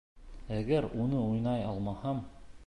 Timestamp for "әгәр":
0.55-0.87